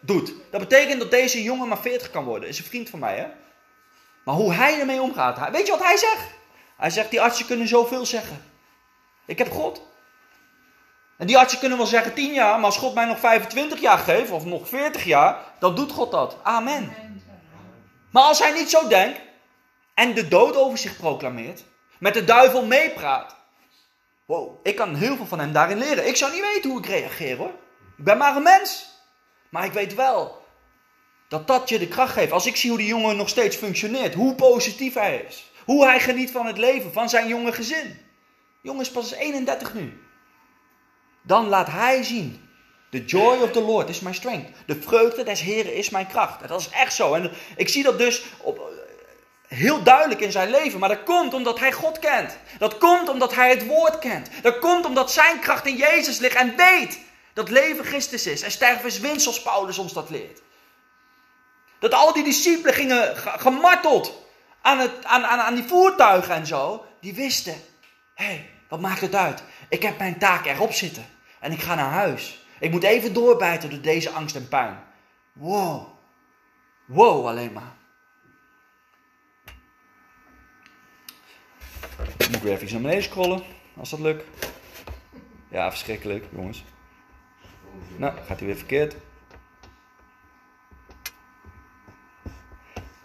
[0.00, 0.32] doet.
[0.50, 2.48] Dat betekent dat deze jongen maar 40 kan worden.
[2.48, 3.26] Is een vriend van mij, hè?
[4.24, 5.50] Maar hoe hij ermee omgaat.
[5.50, 6.26] Weet je wat hij zegt?
[6.76, 8.47] Hij zegt, die artsen kunnen zoveel zeggen.
[9.28, 9.82] Ik heb God.
[11.16, 13.98] En die artsen kunnen wel zeggen 10 jaar, maar als God mij nog 25 jaar
[13.98, 16.36] geeft, of nog 40 jaar, dan doet God dat.
[16.42, 16.96] Amen.
[18.10, 19.20] Maar als hij niet zo denkt
[19.94, 21.64] en de dood over zich proclameert,
[21.98, 23.36] met de duivel meepraat.
[24.24, 26.06] Wow, ik kan heel veel van hem daarin leren.
[26.06, 27.52] Ik zou niet weten hoe ik reageer hoor.
[27.98, 28.90] Ik ben maar een mens.
[29.48, 30.46] Maar ik weet wel
[31.28, 32.32] dat dat je de kracht geeft.
[32.32, 35.50] Als ik zie hoe die jongen nog steeds functioneert, hoe positief hij is.
[35.64, 38.07] Hoe hij geniet van het leven, van zijn jonge gezin.
[38.60, 40.02] Jongen is pas 31 nu.
[41.22, 42.48] Dan laat hij zien.
[42.90, 44.50] The joy of the Lord is my strength.
[44.66, 46.48] De vreugde des Heren is mijn kracht.
[46.48, 47.14] Dat is echt zo.
[47.14, 48.70] En ik zie dat dus op,
[49.48, 50.80] heel duidelijk in zijn leven.
[50.80, 52.36] Maar dat komt omdat hij God kent.
[52.58, 54.30] Dat komt omdat hij het woord kent.
[54.42, 57.00] Dat komt omdat zijn kracht in Jezus ligt en weet
[57.32, 58.42] dat leven Christus is.
[58.42, 60.40] En sterven is winst zoals Paulus ons dat leert.
[61.78, 64.22] Dat al die discipelen gingen gemarteld
[64.62, 66.84] aan, het, aan, aan, aan die voertuigen en zo.
[67.00, 67.62] Die wisten,
[68.18, 69.42] hé, hey, wat maakt het uit?
[69.68, 71.04] Ik heb mijn taak erop zitten.
[71.40, 72.46] En ik ga naar huis.
[72.60, 74.78] Ik moet even doorbijten door deze angst en pijn.
[75.32, 75.86] Wow.
[76.84, 77.76] Wow alleen maar.
[82.18, 83.42] Moet ik weer even naar beneden scrollen,
[83.76, 84.24] als dat lukt.
[85.48, 86.64] Ja, verschrikkelijk, jongens.
[87.96, 88.96] Nou, gaat hij weer verkeerd.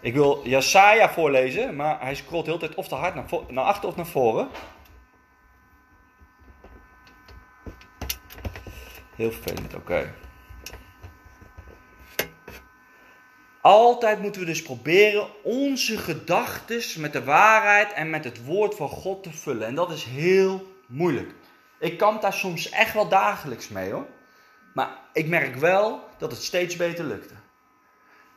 [0.00, 3.64] Ik wil Jesaja voorlezen, maar hij scrolt de hele tijd of te hard naar, naar
[3.64, 4.48] achter of naar voren.
[9.16, 10.14] Heel vervelend, oké.
[13.60, 18.88] Altijd moeten we dus proberen onze gedachten met de waarheid en met het woord van
[18.88, 19.66] God te vullen.
[19.66, 21.34] En dat is heel moeilijk.
[21.78, 24.06] Ik kan daar soms echt wel dagelijks mee hoor.
[24.74, 27.34] Maar ik merk wel dat het steeds beter lukte.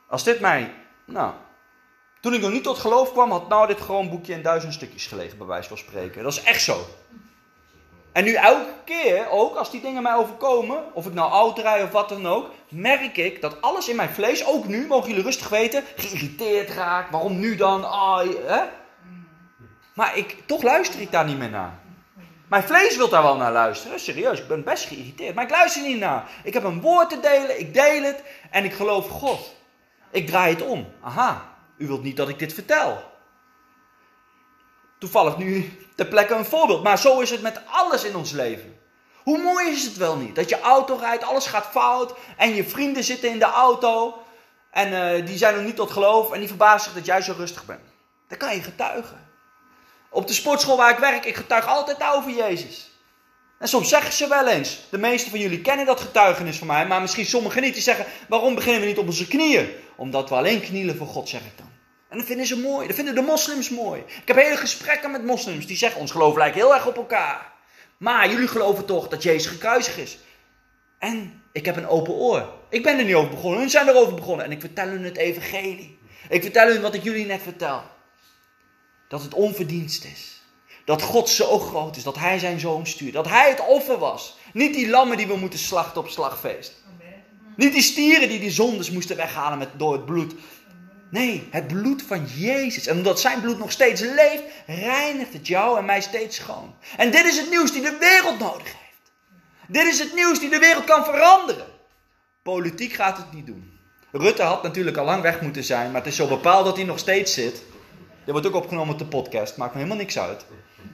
[0.08, 0.74] Als dit mij,
[1.06, 1.34] nou,
[2.22, 5.08] toen ik nog niet tot geloof kwam, had nou dit gewoon boekje in duizend stukjes
[5.08, 6.24] gelegen, bij wijze van spreken.
[6.24, 6.86] Dat is echt zo.
[8.18, 11.84] En nu elke keer, ook als die dingen mij overkomen, of ik nou oud rij
[11.84, 15.24] of wat dan ook, merk ik dat alles in mijn vlees, ook nu, mogen jullie
[15.24, 17.12] rustig weten, geïrriteerd raakt.
[17.12, 17.82] Waarom nu dan?
[18.46, 18.64] Hè?
[19.94, 21.80] Maar ik, toch luister ik daar niet meer naar.
[22.48, 24.00] Mijn vlees wil daar wel naar luisteren.
[24.00, 25.36] Serieus, ik ben best geïrriteerd.
[25.36, 26.30] Maar ik luister niet naar.
[26.44, 29.56] Ik heb een woord te delen, ik deel het en ik geloof God.
[30.12, 30.88] Ik draai het om.
[31.02, 31.46] Aha,
[31.78, 33.04] u wilt niet dat ik dit vertel.
[35.00, 36.84] Toevallig nu ter plekke een voorbeeld.
[36.84, 38.80] Maar zo is het met alles in ons leven.
[39.24, 40.36] Hoe mooi is het wel niet?
[40.36, 42.14] Dat je auto rijdt, alles gaat fout.
[42.38, 44.18] En je vrienden zitten in de auto.
[44.72, 46.32] En uh, die zijn nog niet tot geloof.
[46.32, 47.80] En die verbazen zich dat jij zo rustig bent.
[48.28, 49.26] Dan kan je getuigen.
[50.10, 52.92] Op de sportschool waar ik werk, ik getuig altijd over Jezus.
[53.60, 56.88] En soms zeggen ze wel eens, de meeste van jullie kennen dat getuigenis van mij,
[56.88, 57.74] maar misschien sommigen niet.
[57.74, 59.70] Die zeggen, waarom beginnen we niet op onze knieën?
[59.96, 61.70] Omdat we alleen knielen voor God, zeg ik dan.
[62.10, 62.88] En dat vinden ze mooi.
[62.88, 64.02] Dat vinden de moslims mooi.
[64.02, 67.54] Ik heb hele gesprekken met moslims die zeggen: ons geloof lijkt heel erg op elkaar.
[67.98, 70.18] Maar jullie geloven toch dat Jezus gekruisigd is.
[71.00, 72.50] En ik heb een open oor.
[72.70, 73.60] Ik ben er niet over begonnen.
[73.60, 74.46] Hun zijn erover begonnen.
[74.46, 76.00] En ik vertel hun het evangelie.
[76.30, 77.84] Ik vertel hun wat ik jullie net vertel.
[79.08, 80.42] Dat het onverdienst is.
[80.86, 82.04] Dat God zo groot is.
[82.04, 83.14] Dat Hij zijn zoon stuurt.
[83.14, 84.38] Dat Hij het offer was.
[84.54, 86.86] Niet die lammen die we moeten slachten op slagfeest.
[87.56, 90.34] Niet die stieren die die zondes moesten weghalen met, door het bloed
[91.10, 92.88] Nee, het bloed van Jezus.
[92.88, 96.76] En omdat zijn bloed nog steeds leeft, reinigt het jou en mij steeds schoon.
[96.98, 99.12] En dit is het nieuws die de wereld nodig heeft.
[99.68, 101.66] Dit is het nieuws die de wereld kan veranderen.
[102.44, 103.80] Politiek gaat het niet doen.
[104.12, 106.86] Rutte had natuurlijk al lang weg moeten zijn, maar het is zo bepaald dat hij
[106.86, 107.54] nog steeds zit.
[107.54, 110.46] Dit wordt ook opgenomen op de podcast, maakt me helemaal niks uit.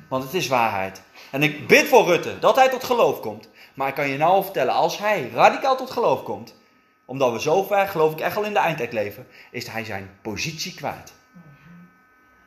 [0.10, 1.02] Want het is waarheid.
[1.32, 3.50] En ik bid voor Rutte dat hij tot geloof komt.
[3.74, 6.56] Maar ik kan je nou vertellen, als hij radicaal tot geloof komt,
[7.06, 10.18] omdat we zo ver, geloof ik, echt al in de eindtijd leven, is hij zijn
[10.22, 11.14] positie kwijt.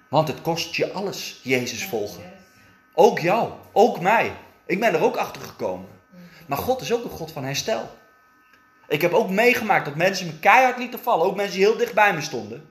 [0.09, 2.33] Want het kost je alles, Jezus volgen.
[2.95, 4.37] Ook jou, ook mij.
[4.67, 5.89] Ik ben er ook achter gekomen.
[6.47, 7.91] Maar God is ook een God van herstel.
[8.89, 11.27] Ik heb ook meegemaakt dat mensen me keihard lieten vallen.
[11.27, 12.69] Ook mensen die heel dicht bij me stonden.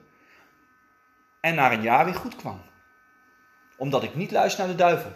[1.40, 2.62] En na een jaar weer goed kwam.
[3.76, 5.12] Omdat ik niet luister naar de duivel.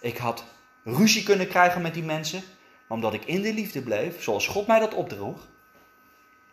[0.00, 0.44] Ik had
[0.84, 2.42] ruzie kunnen krijgen met die mensen.
[2.88, 5.48] Maar omdat ik in de liefde bleef, zoals God mij dat opdroeg,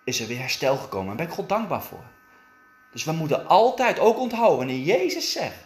[0.04, 1.12] is er weer herstel gekomen.
[1.12, 2.04] En daar ben ik God dankbaar voor.
[2.92, 5.66] Dus we moeten altijd ook onthouden, wanneer Jezus zegt,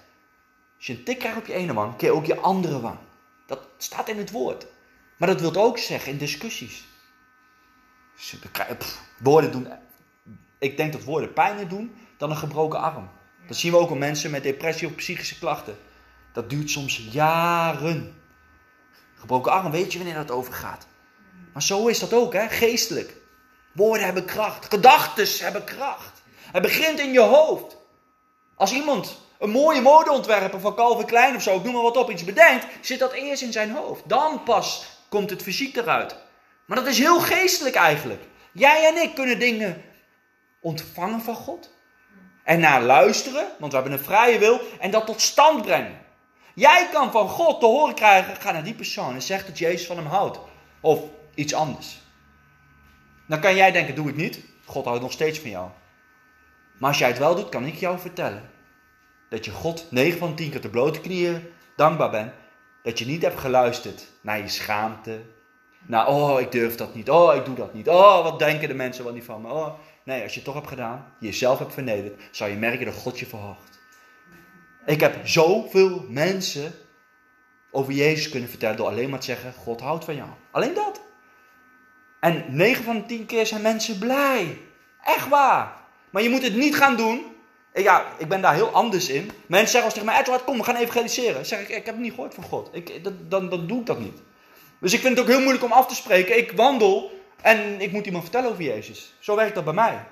[0.77, 2.97] als je een tik krijgt op je ene wang, keer ook je andere wang.
[3.45, 4.67] Dat staat in het woord.
[5.17, 6.85] Maar dat wil ook zeggen in discussies.
[9.17, 9.67] woorden doen,
[10.59, 13.09] ik denk dat woorden pijner doen dan een gebroken arm.
[13.47, 15.77] Dat zien we ook al mensen met depressie of psychische klachten.
[16.33, 18.15] Dat duurt soms jaren.
[19.15, 20.87] Gebroken arm, weet je wanneer dat over gaat.
[21.53, 22.49] Maar zo is dat ook, hè?
[22.49, 23.15] geestelijk.
[23.77, 24.65] Woorden hebben kracht.
[24.65, 26.21] Gedachten hebben kracht.
[26.51, 27.77] Het begint in je hoofd.
[28.55, 32.11] Als iemand een mooie modeontwerper van Calvin Klein of zo, ik noem maar wat op,
[32.11, 34.09] iets bedenkt, zit dat eerst in zijn hoofd.
[34.09, 36.15] Dan pas komt het fysiek eruit.
[36.65, 38.23] Maar dat is heel geestelijk eigenlijk.
[38.51, 39.83] Jij en ik kunnen dingen
[40.61, 41.75] ontvangen van God.
[42.43, 46.05] En naar luisteren, want we hebben een vrije wil, en dat tot stand brengen.
[46.55, 49.87] Jij kan van God te horen krijgen, ga naar die persoon en zeg dat Jezus
[49.87, 50.39] van hem houdt.
[50.81, 50.99] Of
[51.35, 52.05] iets anders.
[53.27, 54.39] Dan kan jij denken, doe het niet.
[54.65, 55.69] God houdt nog steeds van jou.
[56.77, 58.49] Maar als jij het wel doet, kan ik jou vertellen.
[59.29, 61.41] Dat je God 9 van 10 keer te blote knieën
[61.75, 62.31] dankbaar bent.
[62.83, 65.21] Dat je niet hebt geluisterd naar je schaamte.
[65.85, 67.09] Naar, oh, ik durf dat niet.
[67.09, 67.89] Oh, ik doe dat niet.
[67.89, 69.47] Oh, wat denken de mensen wel niet van me.
[69.47, 69.79] Oh.
[70.03, 73.19] Nee, als je het toch hebt gedaan, jezelf hebt vernederd, zal je merken dat God
[73.19, 73.79] je verhoogt.
[74.85, 76.73] Ik heb zoveel mensen
[77.71, 80.29] over Jezus kunnen vertellen door alleen maar te zeggen: God houdt van jou.
[80.51, 81.01] Alleen dat.
[82.19, 84.57] En 9 van de 10 keer zijn mensen blij.
[85.03, 85.73] Echt waar.
[86.09, 87.25] Maar je moet het niet gaan doen.
[87.73, 89.31] Ja, ik ben daar heel anders in.
[89.45, 91.45] Mensen zeggen als tegen mij: Edward, kom, we gaan evangeliseren.
[91.45, 92.69] zeg ik: Ik heb het niet gehoord van God.
[92.71, 94.17] Ik, dat, dan, dan doe ik dat niet.
[94.79, 96.37] Dus ik vind het ook heel moeilijk om af te spreken.
[96.37, 99.15] Ik wandel en ik moet iemand vertellen over Jezus.
[99.19, 100.05] Zo werkt dat bij mij.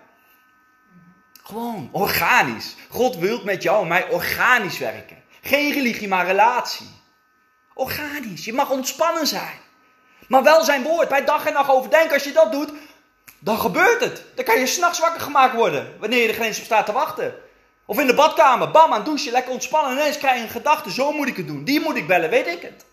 [1.44, 2.76] Gewoon, organisch.
[2.90, 5.24] God wil met jou en mij organisch werken.
[5.42, 6.88] Geen religie, maar relatie.
[7.74, 8.46] Organisch.
[8.46, 9.58] Je mag ontspannen zijn.
[10.28, 11.10] Maar wel zijn woord.
[11.10, 12.14] Bij dag en nacht overdenken.
[12.14, 12.72] Als je dat doet,
[13.40, 14.24] dan gebeurt het.
[14.36, 15.96] Dan kan je s'nachts wakker gemaakt worden.
[16.00, 17.36] Wanneer je er geen op staat te wachten.
[17.86, 18.72] Of in de badkamer.
[18.72, 19.32] Bam, aan het douchen.
[19.32, 19.92] Lekker ontspannen.
[19.92, 20.92] En ineens krijg je een gedachte.
[20.92, 21.64] Zo moet ik het doen.
[21.64, 22.30] Die moet ik bellen.
[22.30, 22.86] Weet ik het.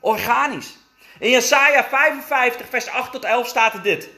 [0.00, 0.76] Organisch.
[1.18, 4.08] In Jesaja 55 vers 8 tot 11 staat er dit.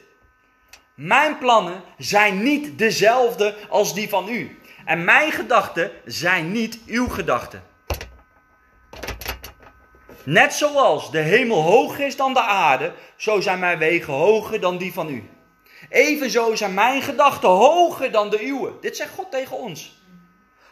[0.95, 4.59] Mijn plannen zijn niet dezelfde als die van u.
[4.85, 7.63] En mijn gedachten zijn niet uw gedachten.
[10.31, 14.77] Net zoals de hemel hoger is dan de aarde, zo zijn mijn wegen hoger dan
[14.77, 15.29] die van u.
[15.89, 18.71] Evenzo zijn mijn gedachten hoger dan de uwe.
[18.81, 20.01] Dit zegt God tegen ons.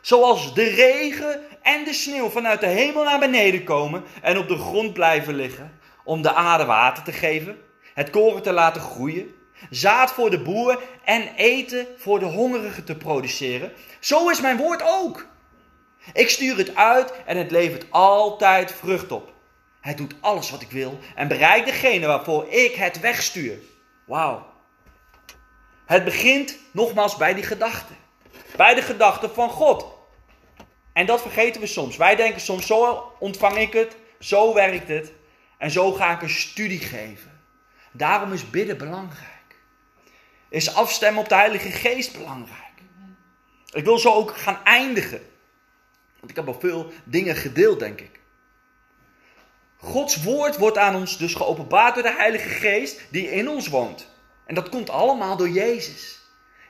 [0.02, 4.58] Zoals de regen en de sneeuw vanuit de hemel naar beneden komen en op de
[4.58, 7.58] grond blijven liggen om de aarde water te geven,
[7.94, 9.32] het koren te laten groeien,
[9.70, 13.72] zaad voor de boer en eten voor de hongerigen te produceren.
[14.00, 15.28] Zo is mijn woord ook.
[16.14, 19.38] Ik stuur het uit en het levert altijd vrucht op.
[19.90, 23.58] Het doet alles wat ik wil en bereikt degene waarvoor ik het wegstuur.
[24.06, 24.54] Wauw.
[25.86, 27.94] Het begint nogmaals bij die gedachte.
[28.56, 29.86] Bij de gedachte van God.
[30.94, 31.98] En dat vergeten we soms.
[31.98, 35.12] Wij denken soms, zo ontvang ik het, zo werkt het.
[35.58, 37.42] En zo ga ik een studie geven.
[37.92, 39.56] Daarom is bidden belangrijk.
[40.50, 42.82] Is afstemmen op de Heilige Geest belangrijk.
[43.72, 45.22] Ik wil zo ook gaan eindigen.
[46.20, 48.19] Want ik heb al veel dingen gedeeld, denk ik.
[49.82, 54.08] Gods woord wordt aan ons dus geopenbaard door de Heilige Geest die in ons woont.
[54.46, 56.20] En dat komt allemaal door Jezus.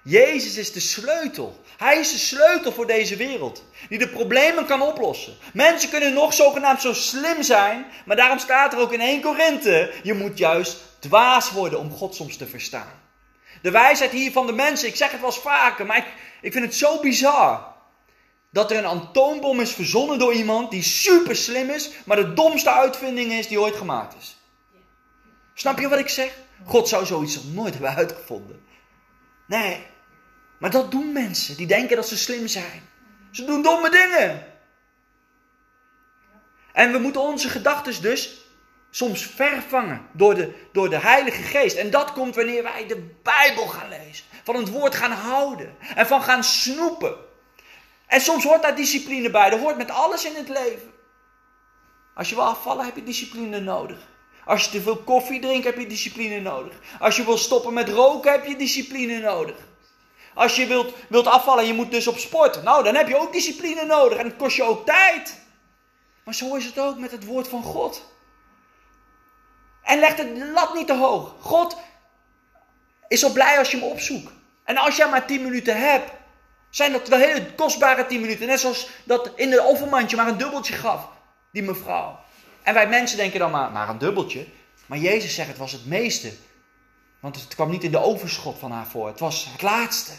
[0.03, 1.61] Jezus is de sleutel.
[1.77, 3.63] Hij is de sleutel voor deze wereld.
[3.89, 5.37] Die de problemen kan oplossen.
[5.53, 7.85] Mensen kunnen nog zogenaamd zo slim zijn.
[8.05, 9.93] Maar daarom staat er ook in 1 Korinthe.
[10.03, 13.01] Je moet juist dwaas worden om God soms te verstaan.
[13.61, 14.87] De wijsheid hier van de mensen.
[14.87, 15.85] Ik zeg het wel eens vaker.
[15.85, 16.07] Maar ik,
[16.41, 17.68] ik vind het zo bizar.
[18.51, 21.91] Dat er een atoombom is verzonnen door iemand die super slim is.
[22.05, 24.37] Maar de domste uitvinding is die ooit gemaakt is.
[25.53, 26.37] Snap je wat ik zeg?
[26.65, 28.61] God zou zoiets nog nooit hebben uitgevonden.
[29.47, 29.85] Nee,
[30.57, 32.89] maar dat doen mensen die denken dat ze slim zijn.
[33.31, 34.45] Ze doen domme dingen.
[36.73, 38.45] En we moeten onze gedachten dus
[38.89, 41.77] soms vervangen door de, door de Heilige Geest.
[41.77, 44.25] En dat komt wanneer wij de Bijbel gaan lezen.
[44.43, 45.75] Van het woord gaan houden.
[45.95, 47.15] En van gaan snoepen.
[48.09, 49.49] En soms hoort daar discipline bij.
[49.49, 50.93] Dat hoort met alles in het leven.
[52.15, 53.97] Als je wil afvallen heb je discipline nodig.
[54.45, 56.73] Als je te veel koffie drinkt heb je discipline nodig.
[56.99, 59.55] Als je wil stoppen met roken heb je discipline nodig.
[60.33, 62.63] Als je wilt, wilt afvallen en je moet dus op sport.
[62.63, 64.17] Nou, dan heb je ook discipline nodig.
[64.17, 65.41] En het kost je ook tijd.
[66.23, 68.13] Maar zo is het ook met het woord van God.
[69.83, 71.35] En leg de lat niet te hoog.
[71.39, 71.77] God
[73.07, 74.31] is zo blij als je hem opzoekt.
[74.63, 76.11] En als jij maar 10 minuten hebt,
[76.69, 78.47] zijn dat wel hele kostbare 10 minuten.
[78.47, 81.09] Net zoals dat in het overmandje maar een dubbeltje gaf,
[81.51, 82.19] die mevrouw.
[82.63, 84.45] En wij mensen denken dan maar, maar een dubbeltje.
[84.85, 86.31] Maar Jezus zegt het was het meeste.
[87.19, 89.07] Want het kwam niet in de overschot van haar voor.
[89.07, 90.11] Het was het laatste.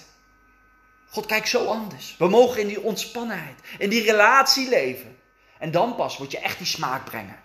[1.08, 2.14] God kijkt zo anders.
[2.18, 5.16] We mogen in die ontspannenheid, in die relatie leven.
[5.58, 7.38] En dan pas word je echt die smaak brengen.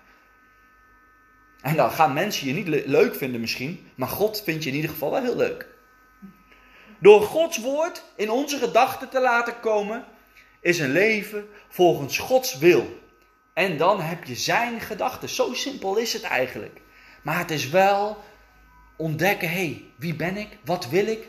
[1.62, 4.89] En dan gaan mensen je niet leuk vinden misschien, maar God vindt je in ieder
[4.89, 5.68] geval wel heel leuk.
[7.06, 10.06] Door Gods woord in onze gedachten te laten komen,
[10.60, 12.99] is een leven volgens Gods wil.
[13.53, 15.30] En dan heb je zijn gedachten.
[15.30, 16.82] Zo simpel is het eigenlijk.
[17.22, 18.24] Maar het is wel
[18.95, 20.58] ontdekken, hé, hey, wie ben ik?
[20.64, 21.28] Wat wil ik?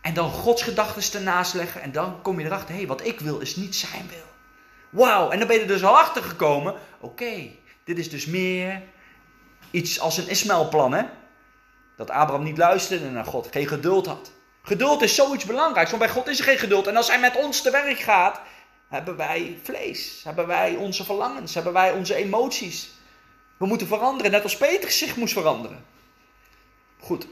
[0.00, 1.82] En dan Gods gedachten ernaast leggen.
[1.82, 4.28] En dan kom je erachter, hé, hey, wat ik wil is niet zijn wil.
[4.90, 6.74] Wauw, en dan ben je er dus al achter gekomen.
[7.00, 7.50] Oké,
[7.84, 8.82] dit is dus meer
[9.70, 11.02] iets als een Ismaël-plan, hè?
[11.96, 14.38] Dat Abraham niet luisterde naar God, geen geduld had.
[14.62, 16.86] Geduld is zoiets belangrijks, want bij God is er geen geduld.
[16.86, 18.40] En als hij met ons te werk gaat,
[18.88, 22.90] hebben wij vlees, hebben wij onze verlangens, hebben wij onze emoties.
[23.56, 25.84] We moeten veranderen, net als Petrus zich moest veranderen.
[26.98, 27.26] Goed.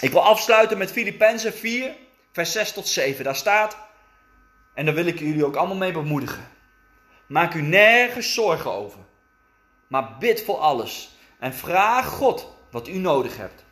[0.00, 1.94] Ik wil afsluiten met Filippenzen 4,
[2.32, 3.24] vers 6 tot 7.
[3.24, 3.76] Daar staat,
[4.74, 6.48] en daar wil ik jullie ook allemaal mee bemoedigen.
[7.26, 9.00] Maak u nergens zorgen over,
[9.86, 13.64] maar bid voor alles en vraag God wat u nodig hebt.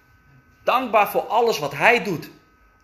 [0.62, 2.31] Dankbaar voor alles wat Hij doet.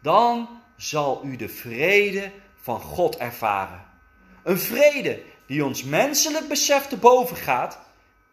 [0.09, 3.85] Dan zal u de vrede van God ervaren.
[4.43, 7.79] Een vrede die ons menselijk besef te boven gaat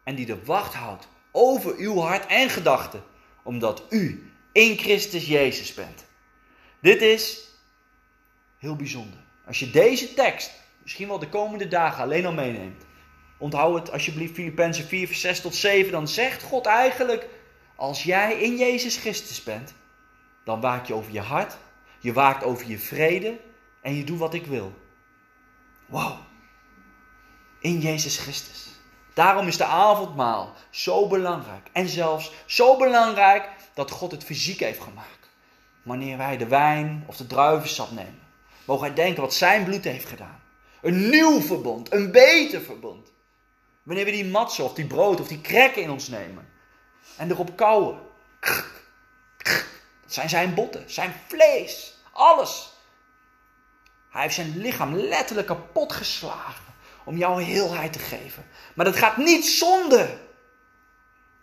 [0.04, 3.04] en die de wacht houdt over uw hart en gedachten,
[3.44, 6.06] omdat u in Christus Jezus bent.
[6.82, 7.50] Dit is
[8.58, 9.20] heel bijzonder.
[9.48, 10.52] Als je deze tekst
[10.84, 12.84] misschien wel de komende dagen alleen al meeneemt.
[13.38, 15.92] Onthoud het alsjeblieft Filippenzen 4 vers 6 tot 7.
[15.92, 17.28] Dan zegt God eigenlijk,
[17.76, 19.74] als jij in Jezus Christus bent,
[20.44, 21.58] dan waak je over je hart,
[22.06, 23.40] je waakt over je vrede
[23.82, 24.74] en je doet wat ik wil.
[25.86, 26.18] Wauw.
[27.60, 28.70] In Jezus Christus.
[29.14, 31.68] Daarom is de avondmaal zo belangrijk.
[31.72, 35.30] En zelfs zo belangrijk dat God het fysiek heeft gemaakt.
[35.84, 38.22] Wanneer wij de wijn of de druivensap nemen,
[38.66, 40.42] mogen wij denken wat zijn bloed heeft gedaan.
[40.82, 43.12] Een nieuw verbond, een beter verbond.
[43.84, 46.48] Wanneer we die matsen of die brood of die krekken in ons nemen
[47.18, 48.00] en erop kauwen.
[50.02, 52.70] Dat zijn zijn botten, zijn vlees, alles.
[54.10, 58.46] Hij heeft zijn lichaam letterlijk kapot geslagen om jouw heelheid te geven.
[58.74, 60.20] Maar dat gaat niet zonder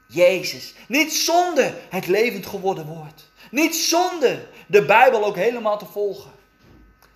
[0.06, 0.74] Jezus.
[0.88, 3.30] Niet zonder het levend geworden woord.
[3.50, 6.30] Niet zonder de Bijbel ook helemaal te volgen.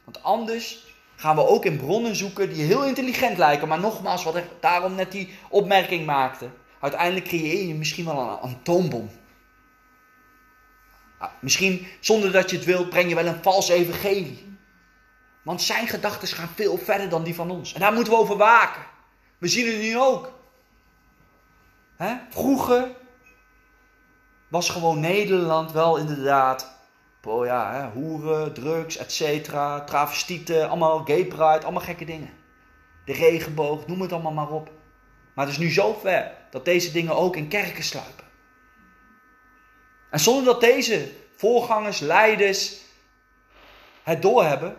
[0.04, 0.84] Want anders
[1.16, 3.68] gaan we ook in bronnen zoeken die heel intelligent lijken.
[3.68, 6.48] Maar nogmaals, wat ik daarom net die opmerking maakte.
[6.80, 9.10] Uiteindelijk creëer je misschien wel een atoombom.
[11.40, 14.58] Misschien zonder dat je het wilt, breng je wel een vals evangelie.
[15.42, 17.72] Want zijn gedachten gaan veel verder dan die van ons.
[17.72, 18.82] En daar moeten we over waken.
[19.38, 20.32] We zien het nu ook.
[22.30, 22.90] Vroeger
[24.48, 26.76] was gewoon Nederland wel inderdaad
[27.26, 32.30] oh ja, hè, hoeren, drugs, et cetera, travestieten, allemaal gay pride, allemaal gekke dingen.
[33.04, 34.70] De regenboog, noem het allemaal maar op.
[35.34, 38.24] Maar het is nu zo ver dat deze dingen ook in kerken sluipen.
[40.10, 42.76] En zonder dat deze voorgangers, leiders
[44.02, 44.76] het doorhebben,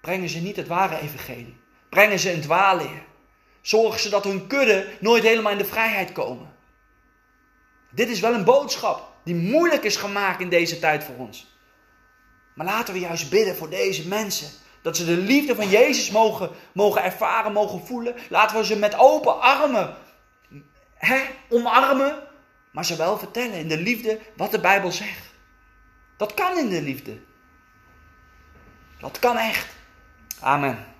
[0.00, 1.60] brengen ze niet het ware evangelie.
[1.88, 3.04] Brengen ze een dwaalleer.
[3.60, 6.54] Zorgen ze dat hun kudde nooit helemaal in de vrijheid komen.
[7.90, 11.56] Dit is wel een boodschap die moeilijk is gemaakt in deze tijd voor ons.
[12.54, 14.48] Maar laten we juist bidden voor deze mensen.
[14.82, 18.14] Dat ze de liefde van Jezus mogen, mogen ervaren, mogen voelen.
[18.28, 19.96] Laten we ze met open armen
[20.94, 22.30] hè, omarmen.
[22.72, 25.30] Maar ze wel vertellen in de liefde wat de Bijbel zegt.
[26.16, 27.20] Dat kan in de liefde.
[28.98, 29.68] Dat kan echt.
[30.40, 30.91] Amen.